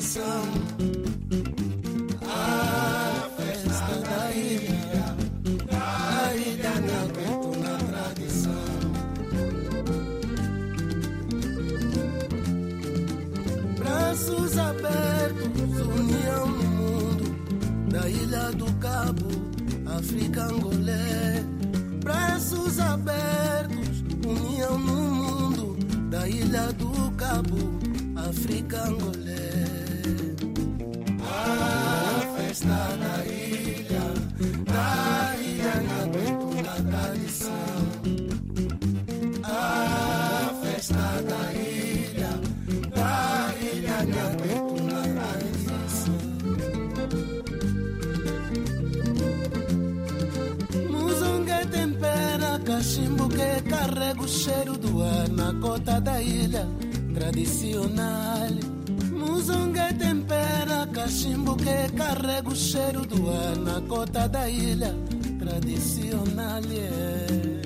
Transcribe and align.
Na. 0.00 0.44
A 2.22 3.28
festa 3.36 3.94
da 4.08 4.30
ilha. 4.32 5.16
A 5.72 6.34
ilha 6.36 6.72
me 6.84 6.92
aguento 7.04 7.58
na 7.58 7.76
tradição. 7.90 8.68
Braços 13.78 14.58
abertos, 14.58 15.80
união 15.98 16.46
no 16.46 16.68
mundo, 16.78 17.26
da 17.90 18.08
ilha 18.08 18.52
do 18.52 18.72
Cabo, 18.74 19.28
África 19.98 20.44
Angolé. 20.44 21.44
Braços 22.04 22.78
abertos, 22.78 24.04
união 24.24 24.78
no 24.78 25.10
mundo, 25.10 25.76
da 26.08 26.28
ilha 26.28 26.72
do 26.74 27.10
Cabo, 27.16 27.80
África 28.16 28.84
Angolé. 28.84 29.27
Cheiro 54.28 54.76
do 54.76 55.02
ar 55.02 55.28
na 55.30 55.52
cota 55.60 56.00
da 56.00 56.20
ilha 56.20 56.66
tradicional. 57.14 58.50
Muzongue 59.10 59.94
tempera 59.98 60.86
cachimbo 60.92 61.56
que 61.56 61.88
carrega 61.96 62.48
o 62.48 62.54
cheiro 62.54 63.06
do 63.06 63.30
ar 63.30 63.56
na 63.56 63.80
cota 63.88 64.28
da 64.28 64.48
ilha 64.48 64.94
tradicional. 65.38 66.62
Yeah. 66.64 67.62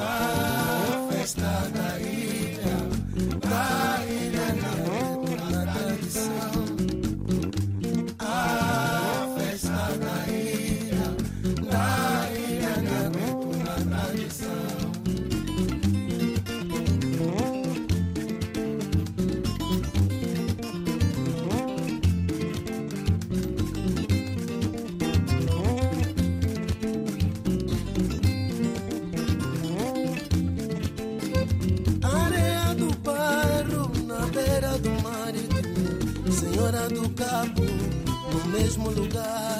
A 0.00 1.08
festa 1.10 1.70
da 1.74 2.00
ilha, 2.00 2.76
da 3.40 4.04
ilha 4.04 4.07
Cabo, 37.10 37.64
no 38.32 38.52
mesmo 38.52 38.90
lugar. 38.90 39.57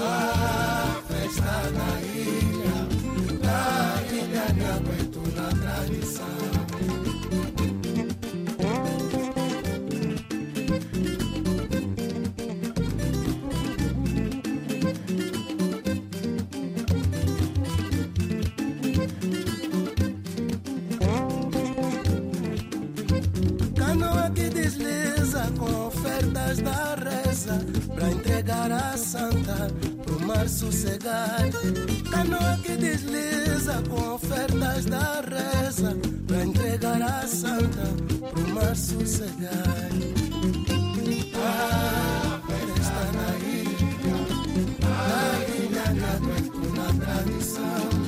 A 0.00 1.02
festa 1.08 1.56
da 1.76 1.90
ilha, 2.00 2.80
da 3.42 4.02
ilha 4.10 4.46
me 4.54 4.64
aguento 4.64 5.20
na 5.36 5.48
tradição. 5.60 6.42
Canoa 23.76 24.30
que 24.30 24.48
desliza 24.50 25.52
com 25.58 25.86
ofertas 25.86 26.58
da 26.58 26.94
reza 27.42 27.60
Pra 27.94 28.10
entregar 28.10 28.70
a 28.70 28.96
santa 28.96 29.68
pro 30.04 30.20
mar 30.26 30.48
sossegar. 30.48 31.50
Canoa 32.10 32.58
que 32.62 32.76
desliza 32.76 33.82
com 33.88 34.14
ofertas 34.14 34.84
da 34.86 35.20
reza 35.22 35.96
Pra 36.26 36.44
entregar 36.44 37.02
a 37.02 37.26
santa 37.26 37.86
pro 38.32 38.54
mar 38.54 38.76
sossegar. 38.76 39.90
Ah, 41.44 42.40
festa 42.46 43.04
na 43.16 43.28
ilha 43.38 44.16
Na 44.80 44.94
ilha 45.56 45.86
me 45.92 46.04
aguento 46.04 46.60
na 46.76 46.88
tradição 47.04 48.01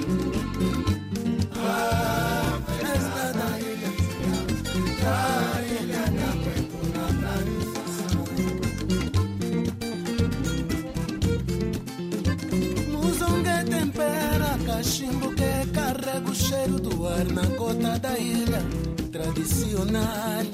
cachimbo 14.95 15.29
que 15.35 15.73
carrega 15.73 16.31
o 16.31 16.35
cheiro 16.35 16.79
do 16.79 17.09
ar 17.09 17.25
na 17.33 17.47
cota 17.57 17.99
da 17.99 18.17
ilha. 18.17 18.63
tradicional. 19.11 20.45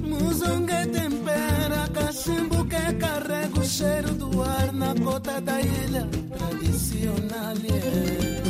Muzonga 0.00 0.86
tempera, 0.86 1.88
cachimbo 1.92 2.64
que 2.66 2.92
carrega 3.00 3.58
o 3.58 3.64
cheiro 3.64 4.14
do 4.14 4.40
ar 4.40 4.72
na 4.72 4.94
cota 4.94 5.40
da 5.40 5.60
ilha 5.60 6.06
tradicional. 6.30 7.56
Yeah. 7.64 8.41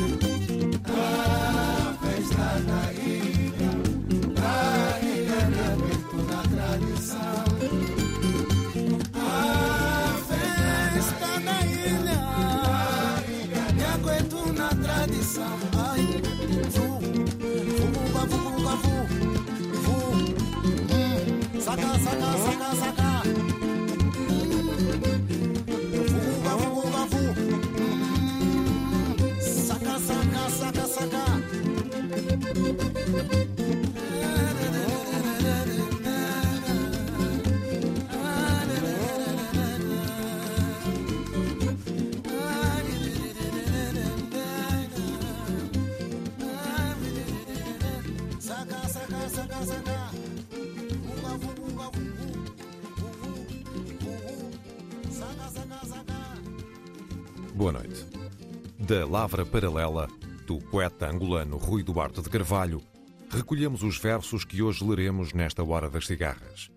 Da 58.84 59.06
Lavra 59.06 59.46
Paralela, 59.46 60.08
do 60.44 60.58
poeta 60.58 61.08
angolano 61.08 61.56
Rui 61.56 61.84
Duarte 61.84 62.20
de 62.20 62.28
Carvalho, 62.28 62.82
recolhemos 63.30 63.84
os 63.84 63.96
versos 63.96 64.44
que 64.44 64.60
hoje 64.60 64.82
leremos 64.84 65.32
nesta 65.32 65.62
Hora 65.62 65.88
das 65.88 66.04
Cigarras, 66.04 66.68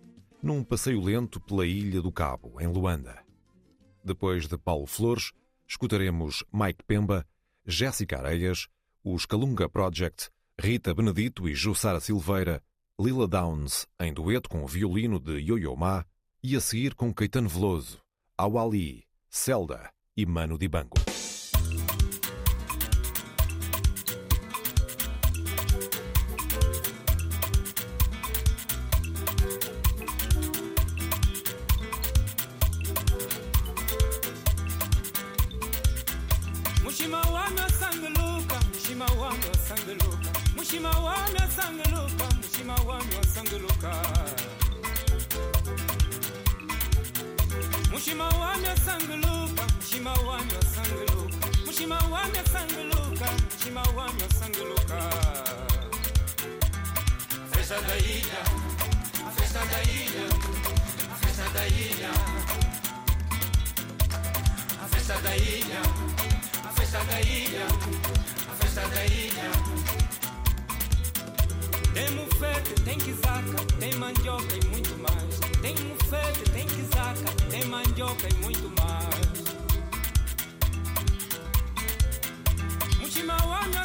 num 0.42 0.64
passeio 0.64 1.02
lento 1.02 1.40
pela 1.40 1.66
Ilha 1.66 2.04
do 2.04 2.12
Cabo, 2.12 2.62
em 2.62 2.68
Luanda. 2.68 3.18
Depois 4.04 4.48
de 4.48 4.56
Paulo 4.56 4.86
Flores, 4.86 5.32
escutaremos 5.68 6.44
Mike 6.54 6.84
Pemba, 6.86 7.26
Jéssica 7.66 8.20
Areias, 8.20 8.68
os 9.04 9.26
Calunga 9.26 9.68
Project, 9.68 10.30
Rita 10.62 10.94
Benedito 10.94 11.50
e 11.50 11.56
Jussara 11.56 12.00
Silveira, 12.00 12.62
Lila 13.00 13.28
Downs, 13.28 13.88
em 14.00 14.14
dueto 14.14 14.48
com 14.48 14.64
o 14.64 14.68
violino 14.68 15.20
de 15.20 15.40
Yo-Yo 15.40 15.76
Ma, 15.76 16.06
e 16.44 16.56
a 16.56 16.62
seguir 16.62 16.94
com 16.94 17.12
Caetano 17.12 17.50
Veloso, 17.50 18.00
Awali, 18.38 19.06
Zelda 19.34 19.90
e 20.16 20.24
Mano 20.24 20.56
Dibango. 20.56 20.94
Mushima. 47.96 48.26
A 57.44 57.58
festa 57.58 57.82
da 57.82 57.96
ilha, 57.98 58.42
festa 59.36 59.60
da 59.60 59.82
ilha, 59.84 60.28
festa 61.22 61.50
da 61.54 61.66
ilha, 61.66 62.12
a 64.82 64.88
festa 64.88 65.16
da 65.22 65.36
ilha. 65.36 65.82
A 66.64 66.70
festa 66.70 67.00
da 67.04 67.20
ilha, 67.20 67.66
a 68.50 68.56
festa 68.56 68.88
da 68.88 69.04
ilha. 69.06 70.15
Tem 71.96 72.12
mufete, 72.12 72.74
tem 72.84 72.98
quizaca, 72.98 73.66
tem 73.80 73.96
mandioca 73.96 74.54
e 74.54 74.66
muito 74.68 74.98
mais. 74.98 75.40
Tem 75.62 75.74
mufete, 75.78 76.44
tem 76.52 76.68
quizaca, 76.68 77.32
tem 77.50 77.64
mandioca 77.64 78.28
e 78.28 78.34
muito 78.44 78.70
mais. 78.78 79.16
Mushimawana 83.00 83.85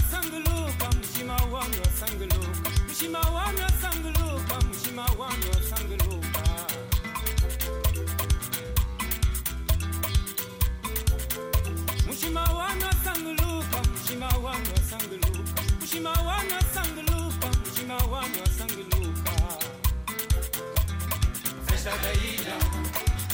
festa 21.81 21.97
da 21.97 22.13
ilha, 22.13 22.59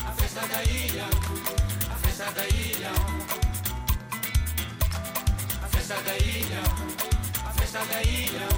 a 0.06 0.12
festa 0.12 0.46
da 0.46 0.62
ilha, 0.62 1.06
a 1.90 1.96
festa 1.96 2.30
da 2.30 2.46
ilha. 2.46 2.92
A 5.62 5.66
festa 5.66 5.96
da 6.02 6.16
ilha, 6.16 6.62
a 7.44 7.50
festa 7.50 7.80
da 7.84 8.02
ilha, 8.02 8.48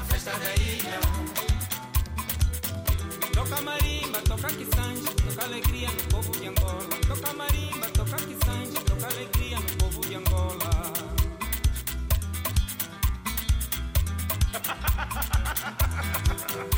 a 0.00 0.04
festa 0.04 0.32
da 0.32 0.54
ilha. 0.54 1.00
Toca 3.34 3.60
marimba, 3.60 4.18
toca 4.22 4.48
quisange, 4.48 5.14
toca 5.14 5.44
alegria 5.44 5.90
no 5.92 6.08
povo 6.08 6.32
de 6.32 6.48
Angola. 6.48 6.96
Toca 7.06 7.32
marimba, 7.34 7.86
toca 7.94 8.16
quisange, 8.16 8.80
toca 8.84 9.06
alegria 9.06 9.60
no 9.60 9.76
povo 9.78 10.00
de 10.08 10.16
Angola. 10.16 10.92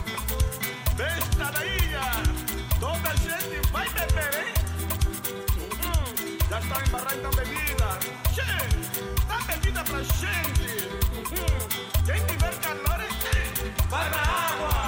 Festa 0.04 0.36
vai 3.76 3.88
beber, 3.90 4.34
hein? 4.38 4.54
Uhum. 5.58 6.38
Já 6.48 6.58
estão 6.60 6.80
embarrando 6.86 7.36
bebida. 7.36 7.88
Che, 8.32 8.48
dá 9.28 9.38
bebida 9.52 9.84
pra 9.84 10.02
gente. 10.02 10.88
Uhum. 11.14 12.04
Quem 12.06 12.26
tiver 12.26 12.54
calor, 12.60 13.00
vai 13.90 14.10
pra 14.10 14.22
água. 14.22 14.85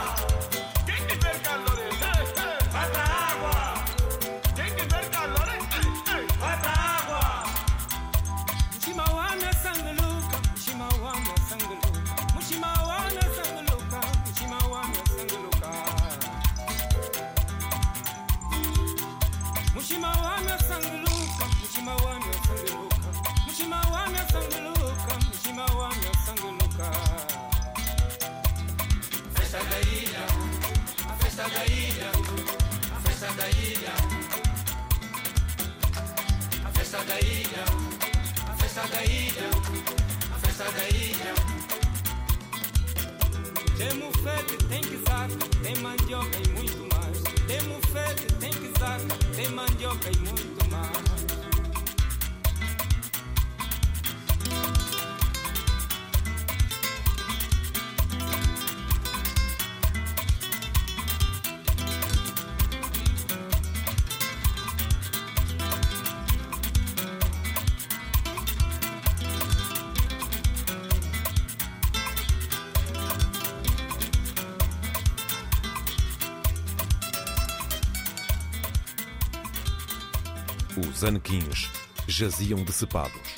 Os 80.98 81.04
anequins 81.04 81.70
jaziam 82.08 82.64
decepados. 82.64 83.36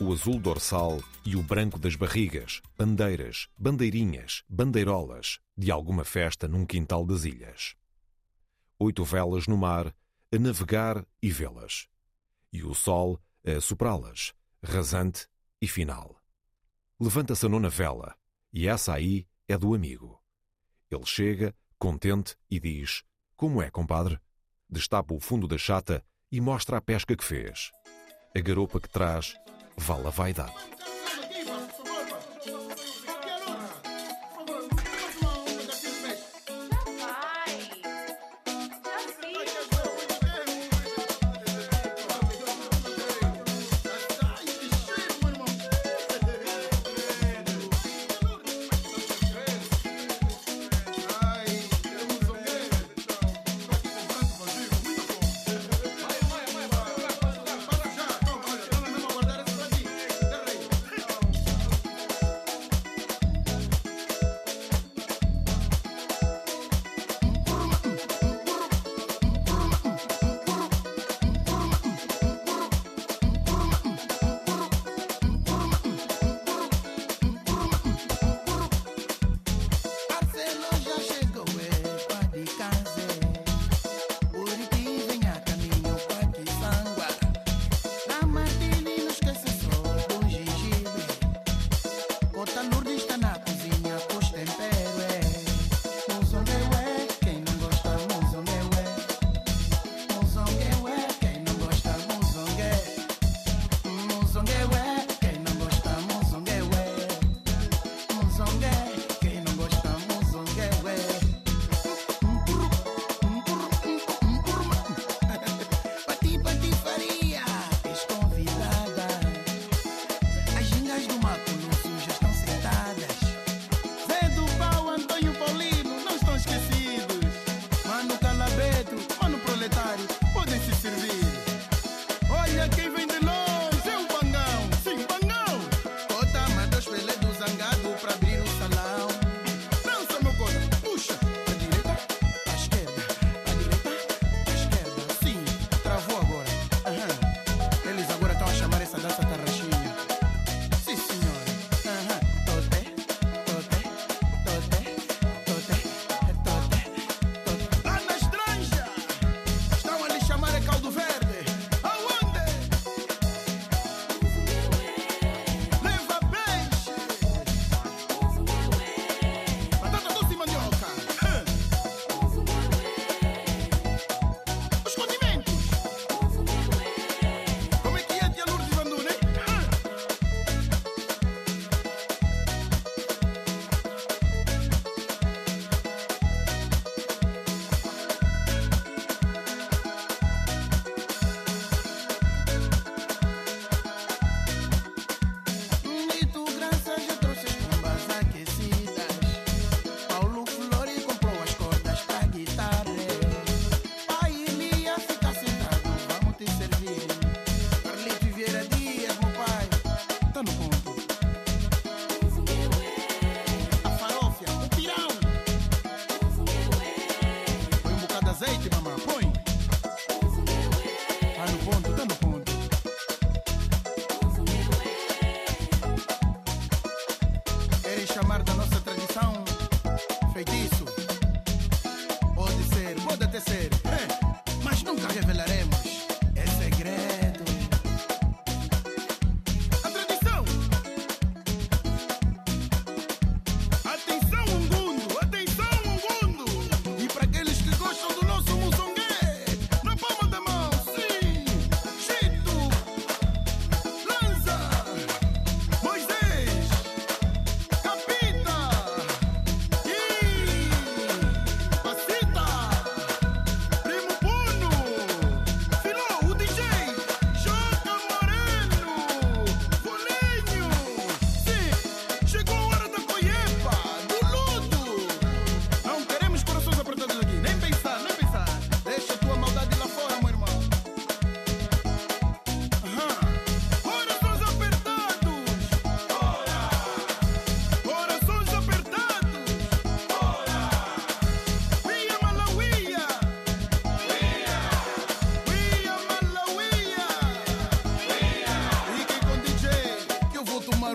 O 0.00 0.12
azul 0.12 0.38
dorsal 0.38 1.02
e 1.26 1.34
o 1.34 1.42
branco 1.42 1.76
das 1.76 1.96
barrigas, 1.96 2.62
bandeiras, 2.78 3.48
bandeirinhas, 3.58 4.44
bandeirolas 4.48 5.40
de 5.58 5.72
alguma 5.72 6.04
festa 6.04 6.46
num 6.46 6.64
quintal 6.64 7.04
das 7.04 7.24
ilhas. 7.24 7.74
Oito 8.78 9.02
velas 9.02 9.48
no 9.48 9.56
mar, 9.56 9.92
a 10.32 10.38
navegar 10.38 11.04
e 11.20 11.28
vê-las. 11.28 11.88
E 12.52 12.62
o 12.62 12.72
sol 12.72 13.20
a 13.44 13.60
soprá-las, 13.60 14.32
rasante 14.62 15.26
e 15.60 15.66
final. 15.66 16.22
Levanta-se 17.00 17.44
a 17.44 17.48
nona 17.48 17.68
vela, 17.68 18.14
e 18.52 18.68
essa 18.68 18.94
aí 18.94 19.26
é 19.48 19.58
do 19.58 19.74
amigo. 19.74 20.22
Ele 20.88 21.04
chega, 21.04 21.52
contente, 21.80 22.36
e 22.48 22.60
diz: 22.60 23.02
Como 23.34 23.60
é, 23.60 23.72
compadre? 23.72 24.20
Destapa 24.70 25.12
o 25.12 25.18
fundo 25.18 25.48
da 25.48 25.58
chata 25.58 26.04
e 26.32 26.40
mostra 26.40 26.78
a 26.78 26.80
pesca 26.80 27.14
que 27.14 27.22
fez. 27.24 27.70
A 28.34 28.40
garopa 28.40 28.80
que 28.80 28.88
traz 28.88 29.34
vale 29.76 30.06
a 30.06 30.10
vaidade. 30.10 30.81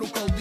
o 0.04 0.08
calor. 0.08 0.37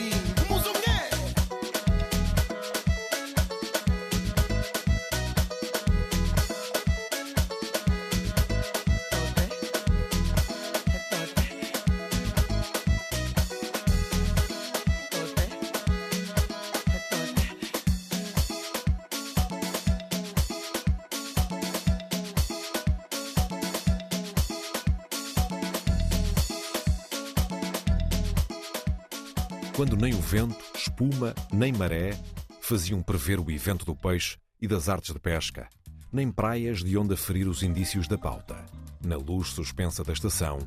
Quando 29.78 29.96
nem 29.96 30.12
o 30.16 30.20
vento, 30.20 30.58
espuma, 30.76 31.36
nem 31.54 31.72
maré 31.72 32.20
faziam 32.60 33.00
prever 33.04 33.40
o 33.40 33.52
evento 33.52 33.86
do 33.86 33.96
peixe 33.96 34.36
e 34.60 34.68
das 34.68 34.90
artes 34.90 35.14
de 35.14 35.20
pesca, 35.20 35.70
nem 36.12 36.32
praias 36.32 36.84
de 36.84 36.98
onde 36.98 37.14
aferir 37.14 37.48
os 37.48 37.62
indícios 37.62 38.08
da 38.08 38.18
pauta, 38.18 38.66
na 39.06 39.18
luz 39.18 39.50
suspensa 39.50 40.04
da 40.04 40.14
estação 40.14 40.58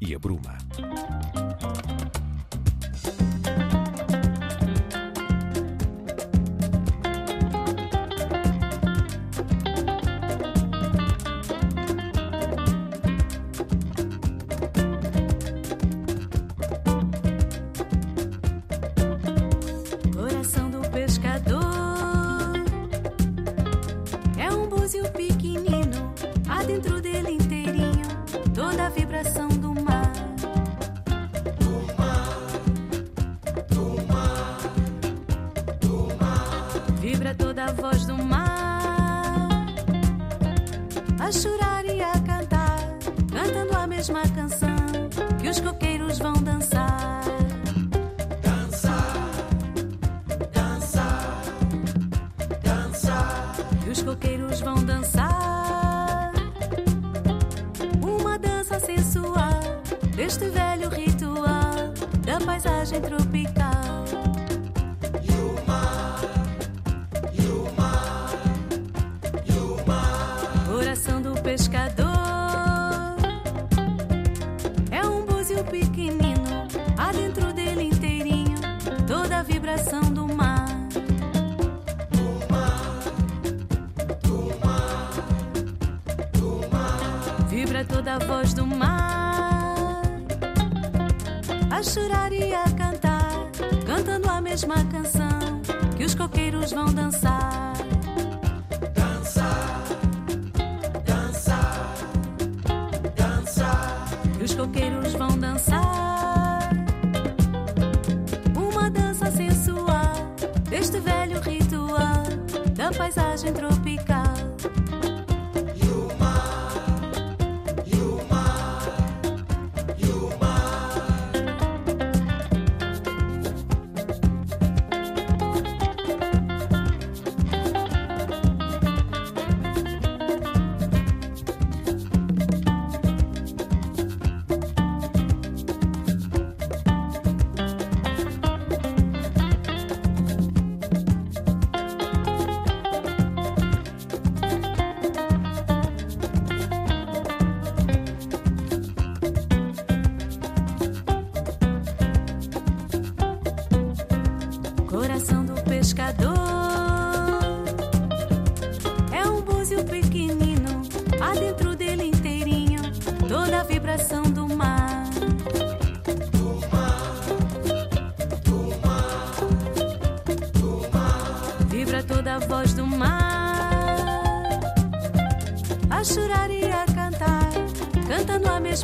e 0.00 0.14
a 0.14 0.20
bruma. 0.20 0.56
Os 53.90 54.02
coqueiros 54.02 54.60
vão 54.60 54.84
dançar. 54.84 56.32
Uma 58.00 58.38
dança 58.38 58.78
sensual 58.78 59.82
deste 60.14 60.48
velho 60.48 60.88
ritual 60.88 61.92
da 62.24 62.38
paisagem 62.44 63.00
tropical. 63.00 63.59
Coqueiros 96.20 96.70
vão 96.72 96.92
dançar 96.92 97.19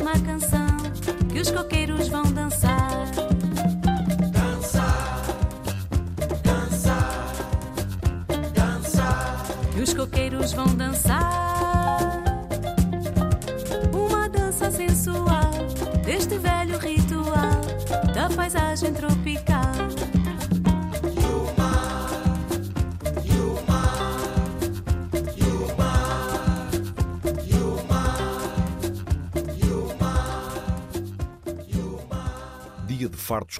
cantando 0.03 0.36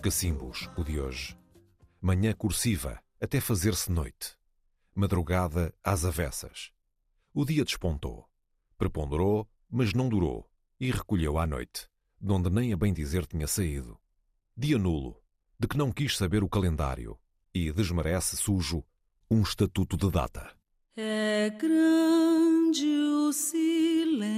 cacimbos, 0.08 0.70
o 0.78 0.86
de 0.86 1.02
hoje. 1.02 1.38
Manhã 2.00 2.34
cursiva, 2.34 2.98
até 3.20 3.42
fazer-se 3.42 3.92
noite. 3.92 4.38
Madrugada 4.96 5.76
às 5.84 6.06
avessas. 6.06 6.72
O 7.34 7.44
dia 7.44 7.66
despontou. 7.66 8.26
Preponderou, 8.78 9.46
mas 9.70 9.94
não 9.94 10.08
durou, 10.08 10.50
e 10.80 10.92
recolheu 10.92 11.38
à 11.38 11.46
noite, 11.46 11.90
de 12.22 12.32
onde 12.32 12.50
nem 12.50 12.72
a 12.72 12.78
bem 12.78 12.94
dizer 12.94 13.26
tinha 13.26 13.48
saído. 13.48 14.00
Dia 14.56 14.78
nulo, 14.78 15.22
de 15.60 15.68
que 15.68 15.78
não 15.78 15.92
quis 15.92 16.16
saber 16.16 16.42
o 16.42 16.48
calendário, 16.48 17.20
e 17.54 17.70
desmerece 17.74 18.38
sujo 18.38 18.86
um 19.30 19.42
estatuto 19.42 19.98
de 19.98 20.10
data. 20.10 20.56
É 20.96 21.50
grande 21.50 22.88
o 22.88 23.34
silêncio. 23.34 24.37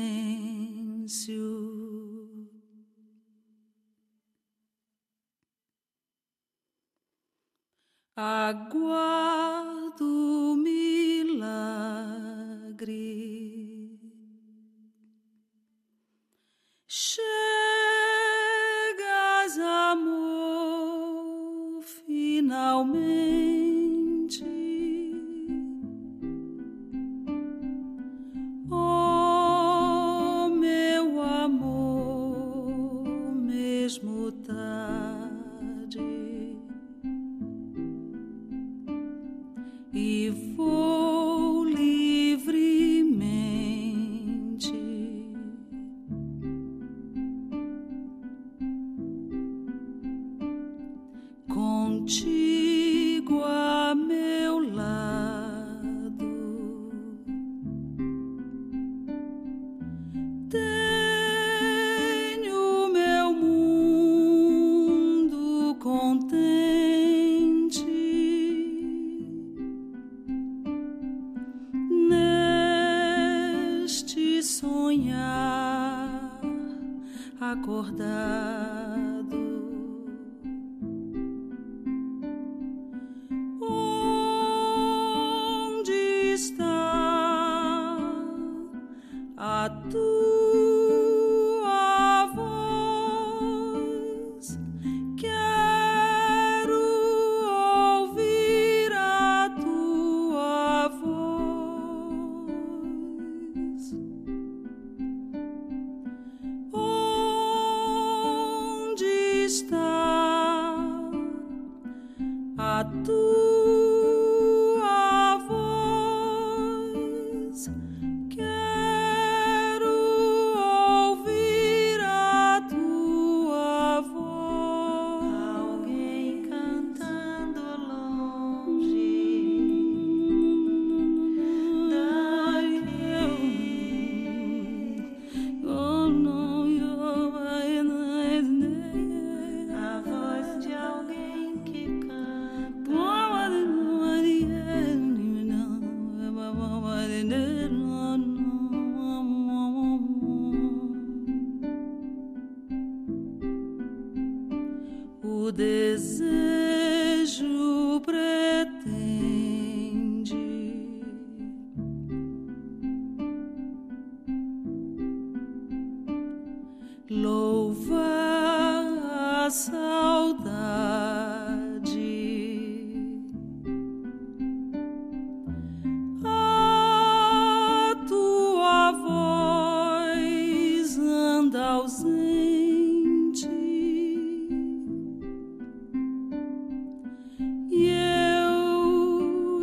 Aguardo 8.22 10.04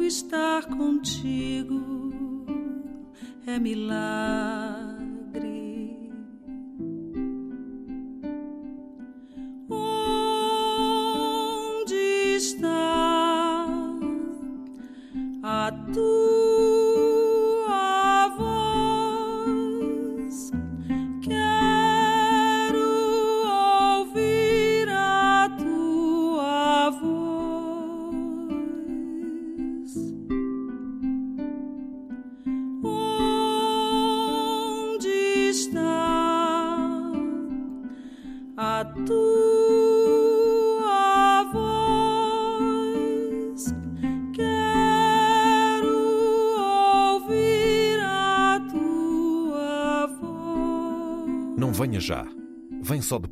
estar 0.06 0.66
contigo 0.66 2.46
é 3.46 3.58
milagre. 3.58 4.85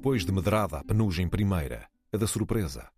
Depois 0.05 0.27
de 0.27 0.33
medrada 0.33 0.81
a 0.81 0.85
penugem 0.85 1.27
primeira, 1.27 1.89
a 2.13 2.19
da 2.19 2.27
surpresa. 2.27 2.91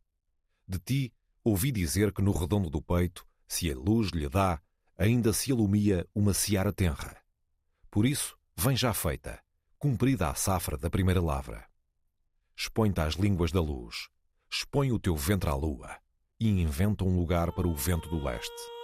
De 0.67 0.77
ti 0.81 1.15
ouvi 1.45 1.71
dizer 1.71 2.13
que 2.13 2.21
no 2.21 2.33
redondo 2.33 2.69
do 2.69 2.83
peito, 2.83 3.25
se 3.47 3.71
a 3.71 3.77
luz 3.77 4.11
lhe 4.11 4.29
dá, 4.29 4.61
ainda 4.99 5.33
se 5.33 5.53
alumia 5.53 6.05
uma 6.13 6.35
seara 6.35 6.73
tenra. 6.73 7.17
Por 7.93 8.07
isso, 8.07 8.37
vem 8.57 8.77
já 8.77 8.93
feita, 8.93 9.41
cumprida 9.79 10.29
a 10.29 10.35
safra 10.35 10.77
da 10.77 10.91
primeira 10.91 11.23
lavra. 11.23 11.65
Expõe-te 12.57 13.01
às 13.01 13.15
línguas 13.15 13.53
da 13.53 13.61
luz, 13.61 14.09
expõe 14.51 14.91
o 14.91 14.99
teu 14.99 15.15
ventre 15.15 15.49
à 15.49 15.55
lua 15.55 15.97
e 16.41 16.49
inventa 16.49 17.05
um 17.05 17.17
lugar 17.17 17.53
para 17.53 17.69
o 17.69 17.77
vento 17.77 18.09
do 18.09 18.21
leste. 18.21 18.76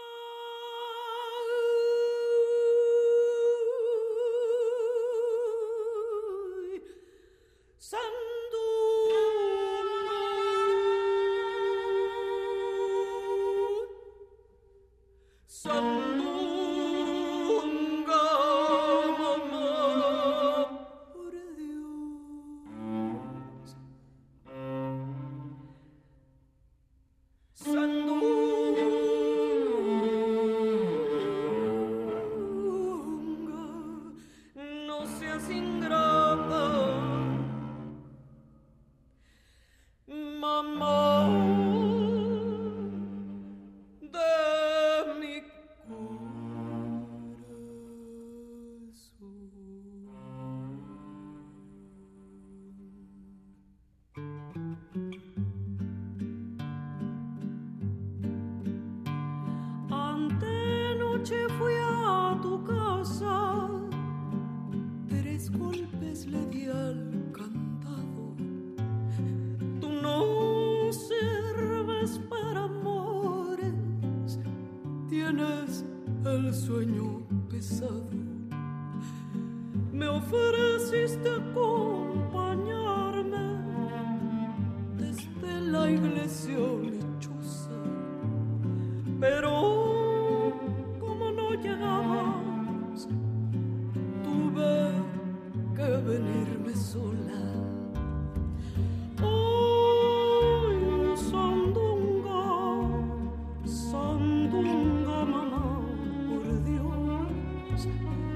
Some 15.54 16.31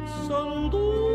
sandu 0.07 1.06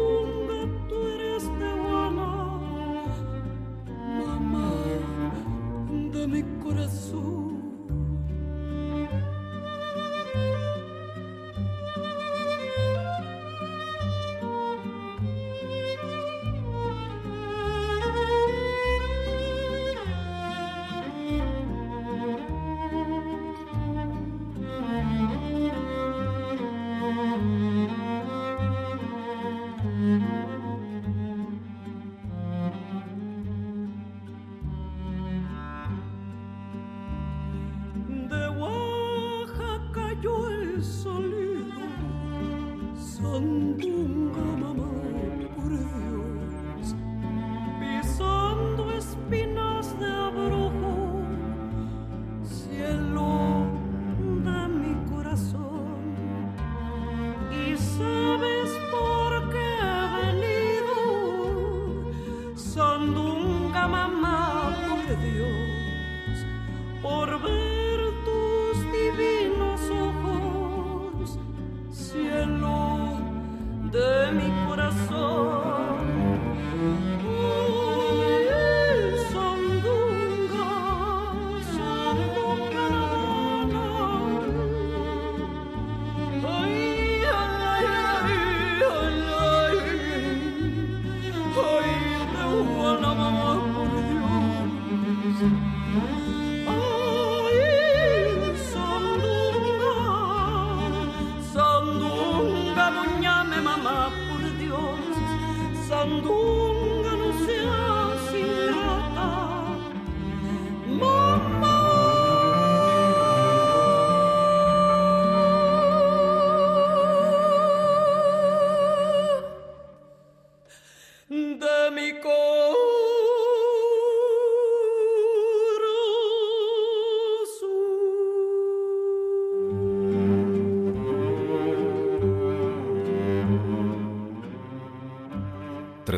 one 92.82 93.02
more. 93.02 93.31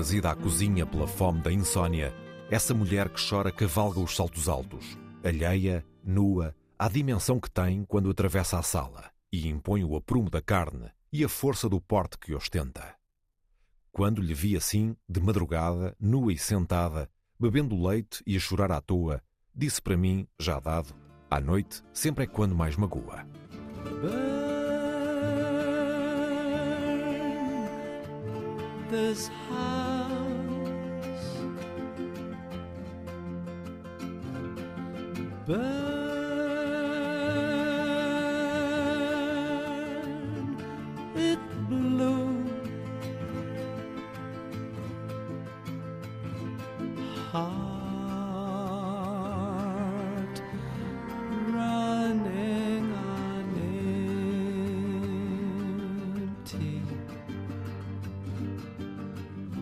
Trazida 0.03 0.31
à 0.31 0.35
cozinha 0.35 0.85
pela 0.85 1.07
fome 1.07 1.39
da 1.39 1.49
insônia, 1.49 2.13
essa 2.51 2.73
mulher 2.73 3.07
que 3.07 3.25
chora 3.25 3.53
cavalga 3.53 4.01
os 4.01 4.13
saltos 4.13 4.49
altos, 4.49 4.97
alheia, 5.23 5.81
nua, 6.03 6.53
à 6.77 6.89
dimensão 6.89 7.39
que 7.39 7.49
tem 7.49 7.85
quando 7.85 8.09
atravessa 8.09 8.59
a 8.59 8.61
sala 8.61 9.09
e 9.31 9.47
impõe 9.47 9.81
o 9.85 9.95
aprumo 9.95 10.29
da 10.29 10.41
carne 10.41 10.91
e 11.09 11.23
a 11.23 11.29
força 11.29 11.69
do 11.69 11.79
porte 11.79 12.17
que 12.17 12.35
ostenta. 12.35 12.95
Quando 13.93 14.21
lhe 14.21 14.33
vi 14.33 14.57
assim, 14.57 14.93
de 15.07 15.21
madrugada, 15.21 15.95
nua 15.97 16.33
e 16.33 16.37
sentada, 16.37 17.09
bebendo 17.39 17.81
leite 17.81 18.21
e 18.27 18.35
a 18.35 18.39
chorar 18.41 18.73
à 18.73 18.81
toa, 18.81 19.23
disse 19.55 19.81
para 19.81 19.95
mim, 19.95 20.27
já 20.37 20.59
dado, 20.59 20.93
à 21.31 21.39
noite 21.39 21.81
sempre 21.93 22.25
é 22.25 22.27
quando 22.27 22.53
mais 22.53 22.75
magoa. 22.75 23.25
this 28.93 29.31
house. 29.49 29.82
Burn 35.45 35.59
it 41.15 41.39
blue. 41.67 42.45
Heart 47.31 47.63
running 51.51 52.93
on 52.93 53.45
empty. 56.47 56.81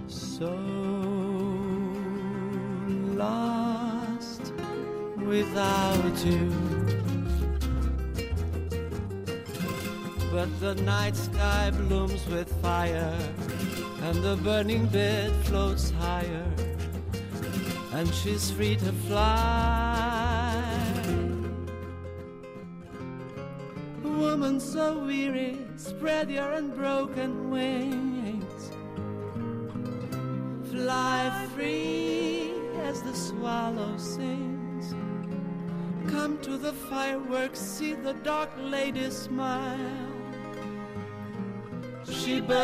So 0.08 0.91
without 5.52 6.26
you. 6.26 6.50
But 10.32 10.50
the 10.62 10.76
night 10.76 11.16
sky 11.18 11.72
blooms 11.72 12.26
with 12.28 12.50
fire, 12.62 13.18
and 14.04 14.24
the 14.24 14.38
burning 14.38 14.86
bed 14.86 15.34
floats 15.46 15.92
higher, 15.92 16.48
and 17.92 18.08
she's 18.14 18.50
free 18.52 18.78
to 18.78 18.94
fly. 19.08 20.64
Woman 24.04 24.60
so 24.62 25.04
weary, 25.04 25.58
spread 25.76 26.30
your 26.32 26.52
unbroken 26.54 27.50
wings. 27.50 28.72
Fly 30.72 31.50
free 31.54 32.54
as 32.86 33.02
the 33.02 33.14
swallow 33.14 33.98
sings. 33.98 34.51
The 36.62 36.74
fireworks, 36.74 37.60
see 37.60 37.94
the 37.96 38.14
dark 38.14 38.52
lady 38.56 39.10
smile. 39.10 40.08
She 42.06 42.40
burns, 42.40 42.62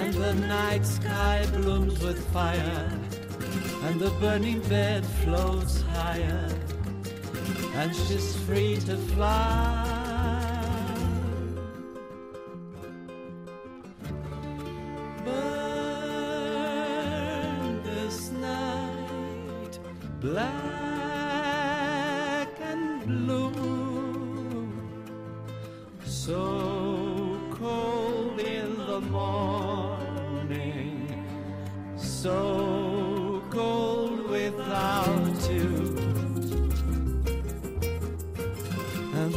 and 0.00 0.14
the 0.14 0.34
night 0.34 0.84
sky 0.84 1.46
blooms 1.52 2.00
with 2.00 2.18
fire, 2.32 2.90
and 3.84 4.00
the 4.00 4.10
burning 4.20 4.60
bed 4.62 5.06
floats 5.22 5.82
higher, 5.82 6.50
and 7.74 7.94
she's 7.94 8.34
free 8.46 8.78
to 8.80 8.96
fly. 9.14 9.87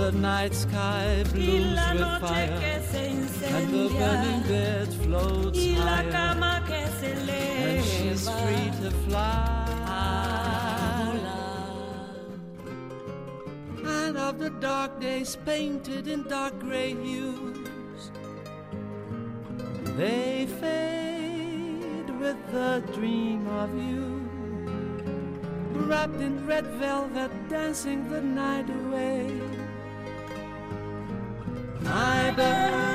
The 0.02 0.12
night 0.14 0.56
sky 0.56 1.24
blooms 1.32 1.80
with 1.94 2.20
fire. 2.22 2.60
and 3.44 3.70
the 3.72 3.88
burning 4.00 4.42
bed 4.48 4.88
floats 5.04 5.60
higher, 5.76 6.12
cama 6.12 6.64
que 6.66 6.82
se 7.00 7.12
and 7.12 7.86
she's 7.86 8.28
eleva 8.28 8.42
free 8.42 8.70
to 8.82 8.90
fly. 9.06 9.68
And 13.86 14.18
of 14.18 14.40
the 14.40 14.50
dark 14.50 15.00
days 15.00 15.38
painted 15.46 16.08
in 16.08 16.24
dark 16.24 16.58
gray 16.60 16.96
hues, 16.96 18.12
they 19.98 20.48
fade 20.62 22.10
with 22.20 22.40
the 22.52 22.84
dream 22.96 23.48
of 23.64 23.70
you. 23.88 24.08
Wrapped 25.88 26.22
in 26.28 26.48
red 26.48 26.66
velvet, 26.86 27.32
dancing 27.50 28.10
the 28.10 28.22
night 28.22 28.70
away 28.70 29.51
my 31.84 32.32
bird. 32.36 32.91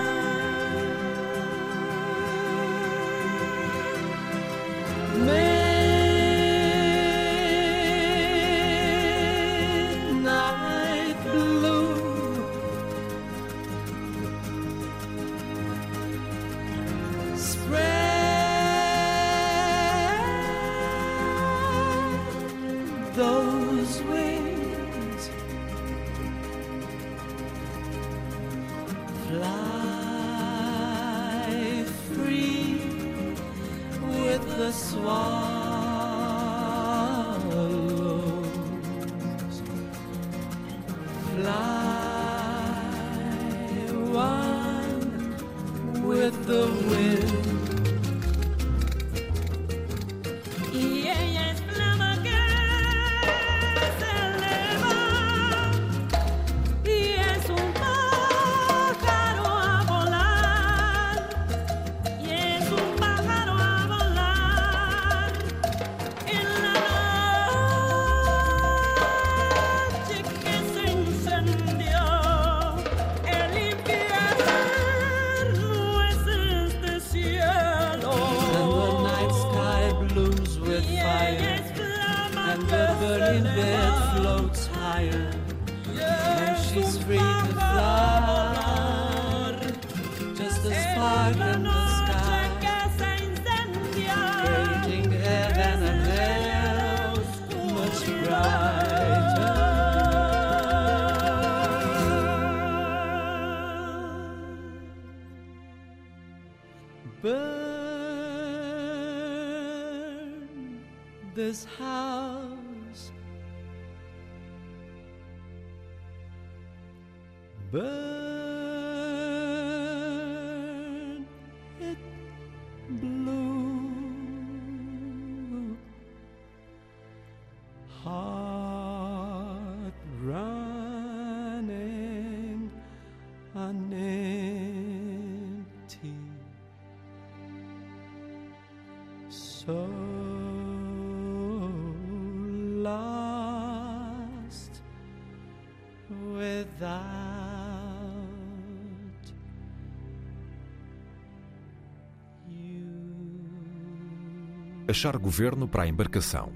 Achar 154.89 155.19
governo 155.19 155.67
para 155.67 155.83
a 155.83 155.89
embarcação. 155.89 156.53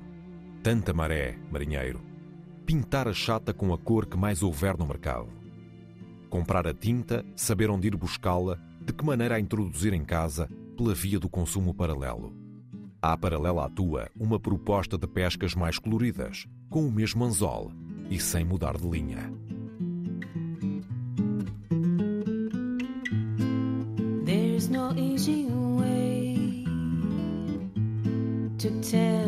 Tanta 0.62 0.94
maré, 0.94 1.36
marinheiro. 1.50 2.00
Pintar 2.64 3.08
a 3.08 3.12
chata 3.12 3.52
com 3.52 3.74
a 3.74 3.78
cor 3.78 4.06
que 4.06 4.16
mais 4.16 4.40
houver 4.40 4.78
no 4.78 4.86
mercado. 4.86 5.26
Comprar 6.28 6.64
a 6.64 6.72
tinta, 6.72 7.26
saber 7.34 7.68
onde 7.70 7.88
ir 7.88 7.96
buscá-la, 7.96 8.56
de 8.80 8.92
que 8.92 9.04
maneira 9.04 9.34
a 9.34 9.40
introduzir 9.40 9.92
em 9.92 10.04
casa, 10.04 10.48
pela 10.76 10.94
via 10.94 11.18
do 11.18 11.28
consumo 11.28 11.74
paralelo. 11.74 12.32
Há 13.02 13.16
paralela 13.16 13.66
à 13.66 13.68
tua 13.68 14.08
uma 14.14 14.38
proposta 14.38 14.96
de 14.96 15.08
pescas 15.08 15.52
mais 15.56 15.76
coloridas, 15.76 16.46
com 16.68 16.86
o 16.86 16.92
mesmo 16.92 17.24
anzol 17.24 17.72
e 18.08 18.20
sem 18.20 18.44
mudar 18.44 18.76
de 18.76 18.88
linha. 18.88 19.28
To 28.60 28.68
tell 28.82 29.19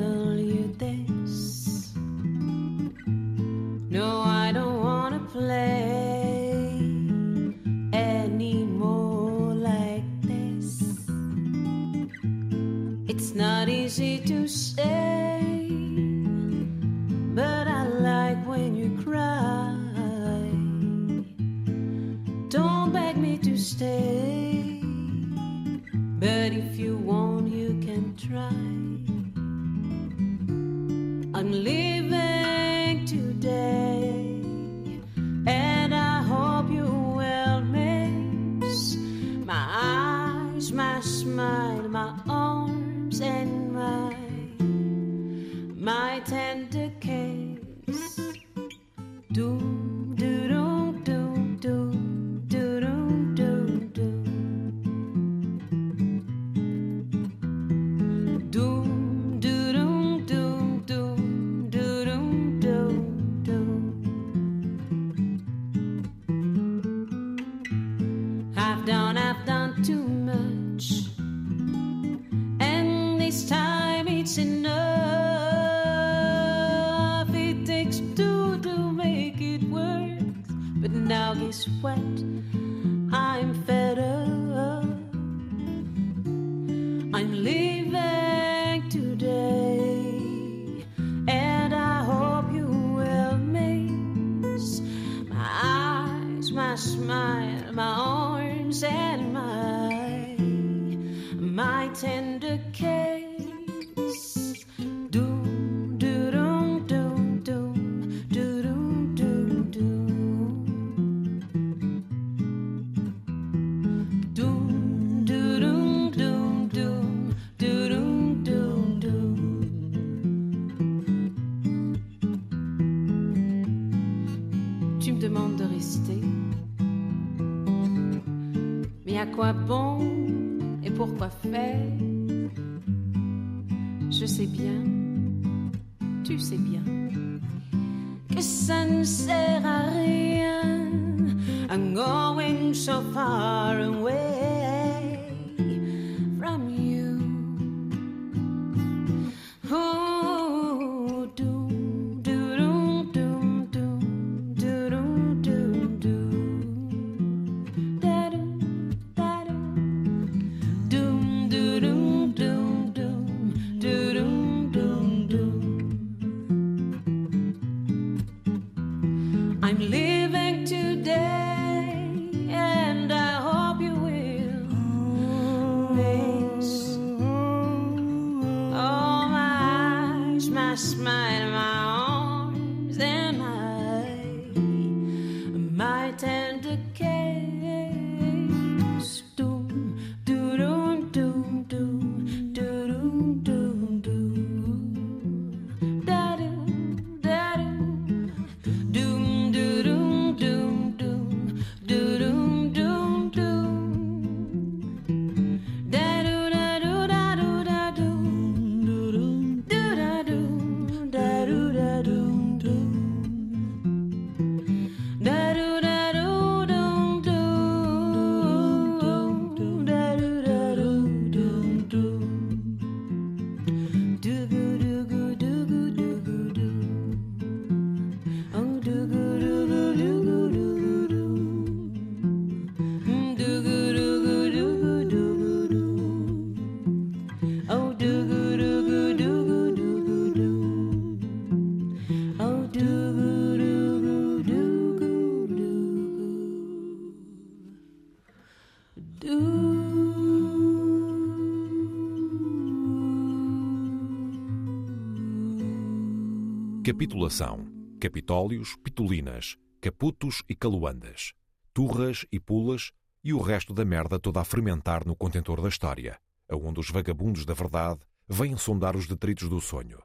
Capitulação, 256.84 257.64
Capitólios, 258.00 258.74
Pitulinas, 258.74 259.56
Caputos 259.80 260.42
e 260.48 260.54
Caluandas, 260.56 261.32
Turras 261.72 262.26
e 262.32 262.40
Pulas 262.40 262.90
e 263.22 263.32
o 263.32 263.40
resto 263.40 263.72
da 263.72 263.84
merda 263.84 264.18
toda 264.18 264.40
a 264.40 264.44
fermentar 264.44 265.06
no 265.06 265.14
contentor 265.14 265.62
da 265.62 265.68
história, 265.68 266.18
aonde 266.48 266.80
os 266.80 266.90
vagabundos 266.90 267.44
da 267.44 267.54
verdade 267.54 268.00
vêm 268.28 268.56
sondar 268.56 268.96
os 268.96 269.06
detritos 269.06 269.48
do 269.48 269.60
sonho. 269.60 270.02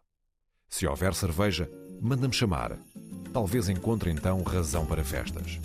Se 0.70 0.86
houver 0.86 1.16
cerveja, 1.16 1.68
manda-me 2.00 2.34
chamar. 2.34 2.78
Talvez 3.34 3.70
encontre 3.70 4.12
então 4.12 4.44
razão 4.44 4.86
para 4.86 5.04
festas. 5.04 5.60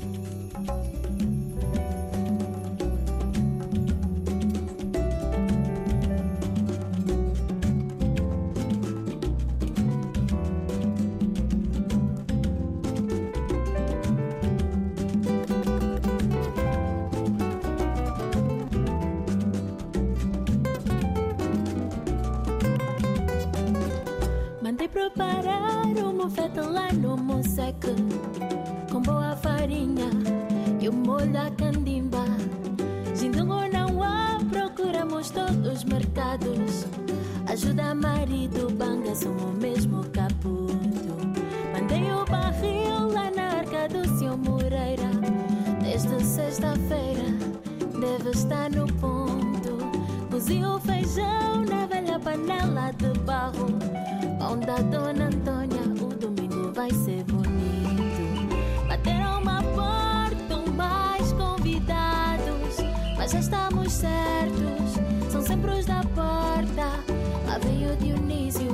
mas 63.22 63.30
já 63.30 63.38
estamos 63.38 63.92
certos. 63.92 65.30
São 65.30 65.40
sempre 65.42 65.70
os 65.70 65.86
da 65.86 66.00
porta. 66.12 66.98
Lá 67.46 67.58
vem 67.62 67.88
o 67.88 67.96
Dionísio, 67.96 68.68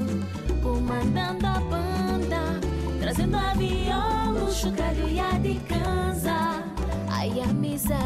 comandando 0.62 1.46
a 1.46 1.60
banda, 1.60 2.58
trazendo 2.98 3.36
a 3.36 3.52
viola, 3.52 4.44
o 4.44 4.50
chocalho 4.50 5.06
e 5.06 5.20
a 5.20 5.32
de 5.32 5.60
cansa. 5.68 6.64
Ai, 7.10 7.40
a 7.42 7.46
miséria, 7.48 7.98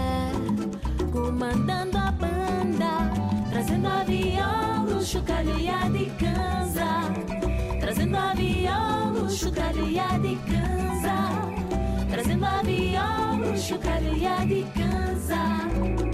comandando 1.12 1.97
a 1.97 2.11
banda, 2.11 3.12
trazendo 3.49 3.86
a 3.86 4.03
viola, 4.03 4.97
o 4.97 5.05
chocalho 5.05 5.57
e 5.61 5.68
a 5.68 5.88
de 5.88 6.07
cansa. 6.18 7.12
Trazendo 7.80 8.16
a 8.16 8.34
viola, 8.34 9.22
o 9.22 9.30
chocalho 9.30 9.88
e 9.88 9.97
a 9.97 10.18
de 10.18 10.34
cansa. 10.51 11.14
Trazendo 12.11 12.45
a 12.45 12.62
viola, 12.62 13.53
o 13.53 13.57
chocalho 13.57 14.16
e 14.16 14.26
a 14.26 14.45
de 14.45 14.66
cansa. 14.74 16.12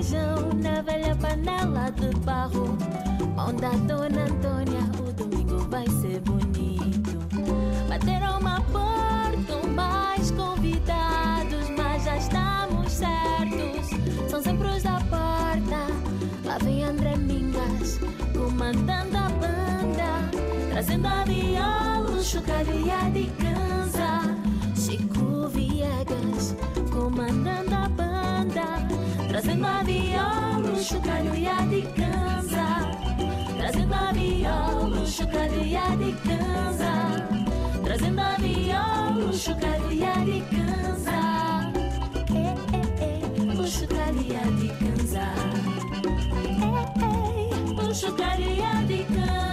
Feijão 0.00 0.50
na 0.62 0.80
velha 0.80 1.14
panela 1.16 1.90
de 1.90 2.08
barro. 2.20 2.76
Mão 3.36 3.54
da 3.54 3.70
Dona 3.70 4.24
Antônia, 4.24 4.80
o 4.98 5.12
domingo 5.12 5.58
vai 5.68 5.86
ser 5.86 6.20
bonito. 6.20 7.18
Bateram 7.88 8.38
uma 8.38 8.60
porta, 8.62 9.66
mais 9.68 10.30
convidados, 10.30 11.68
mas 11.76 12.04
já 12.04 12.16
estamos 12.16 12.92
certos. 12.92 14.30
São 14.30 14.42
sempre 14.42 14.68
os 14.68 14.82
da 14.82 15.00
porta. 15.00 15.86
Lá 16.44 16.58
vem 16.62 16.84
André 16.84 17.16
Mingas, 17.16 18.00
comandando 18.32 19.16
a 19.16 19.28
banda. 19.28 20.30
Trazendo 20.70 21.08
a 21.08 21.24
viola, 21.24 22.22
chocalho 22.22 22.86
e 22.86 22.90
a 22.90 23.10
de 23.10 23.30
cansa. 23.32 24.34
Chico 24.74 25.48
Viegas, 25.48 26.56
comandando 26.90 27.66
a. 27.66 27.69
Trazendo 29.40 29.66
a 29.66 29.82
viola, 29.82 30.82
chocalho 30.82 31.34
e 31.34 31.48
a 31.48 31.64
de 31.64 31.80
cansa. 31.96 32.90
Trazendo 33.56 33.94
a 33.94 34.12
viola, 34.12 35.06
chocalho 35.06 35.64
e 35.64 35.76
a 35.76 35.96
de 35.96 36.12
cansa. 36.12 36.92
Trazendo 37.82 38.20
a 38.20 38.36
viola, 38.36 39.32
chocalho 39.32 39.92
e 39.92 40.04
a 40.04 40.12
de 40.26 40.42
cansa. 40.42 41.72
Eh, 42.34 42.54
eh, 43.00 43.58
o 43.58 43.66
chocalho 43.66 44.20
e 44.20 44.36
a 44.36 44.42
de 44.42 44.68
cansa. 44.78 45.24
Eh, 47.00 47.82
o 47.82 47.94
chocalho 47.94 48.44
e 48.44 48.62
a 48.62 48.82
de 48.82 49.04
cansa. 49.04 49.49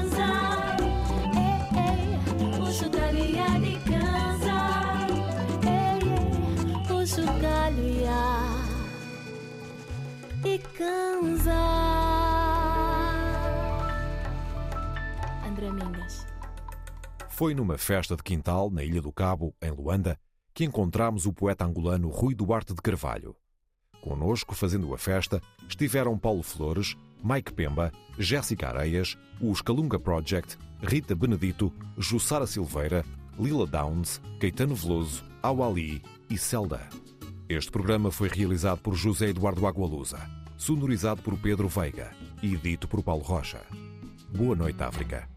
De 10.77 10.83
cansa. 10.83 11.53
André 15.45 15.71
Mingas. 15.71 16.25
Foi 17.29 17.53
numa 17.53 17.77
festa 17.77 18.15
de 18.15 18.23
quintal, 18.23 18.69
na 18.69 18.83
Ilha 18.83 19.01
do 19.01 19.11
Cabo, 19.11 19.55
em 19.61 19.71
Luanda, 19.71 20.19
que 20.53 20.63
encontramos 20.63 21.25
o 21.25 21.33
poeta 21.33 21.65
angolano 21.65 22.09
Rui 22.09 22.33
Duarte 22.33 22.73
de 22.73 22.81
Carvalho. 22.81 23.35
Conosco, 24.01 24.55
fazendo 24.55 24.93
a 24.93 24.97
festa, 24.97 25.41
estiveram 25.67 26.17
Paulo 26.17 26.43
Flores, 26.43 26.95
Mike 27.23 27.53
Pemba, 27.53 27.91
Jéssica 28.17 28.69
Areias, 28.69 29.17
os 29.41 29.61
Calunga 29.61 29.99
Project, 29.99 30.57
Rita 30.81 31.15
Benedito, 31.15 31.73
Jussara 31.97 32.47
Silveira, 32.47 33.03
Lila 33.37 33.67
Downs, 33.67 34.21
Caetano 34.39 34.75
Veloso, 34.75 35.23
Awali 35.41 36.01
e 36.29 36.37
Zelda. 36.37 36.87
Este 37.49 37.71
programa 37.71 38.11
foi 38.11 38.27
realizado 38.27 38.79
por 38.79 38.97
José 38.97 39.29
Eduardo 39.29 39.65
Agualusa, 39.65 40.19
sonorizado 40.57 41.21
por 41.21 41.37
Pedro 41.39 41.69
Veiga 41.69 42.11
e 42.43 42.57
dito 42.57 42.89
por 42.89 43.01
Paulo 43.01 43.23
Rocha. 43.23 43.61
Boa 44.35 44.53
noite, 44.53 44.83
África. 44.83 45.36